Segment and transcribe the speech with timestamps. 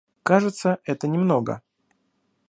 [0.23, 1.61] Кажется, это не много.